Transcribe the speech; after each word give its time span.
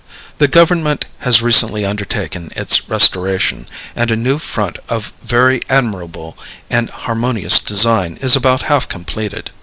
The 0.39 0.47
government 0.47 1.05
has 1.19 1.43
recently 1.43 1.85
undertaken 1.85 2.49
its 2.55 2.89
restoration, 2.89 3.67
and 3.95 4.09
a 4.09 4.15
new 4.15 4.39
front 4.39 4.79
of 4.89 5.13
very 5.23 5.61
admirable 5.69 6.35
and 6.71 6.89
harmonious 6.89 7.59
design 7.59 8.17
is 8.19 8.35
about 8.35 8.63
half 8.63 8.87
completed. 8.89 9.51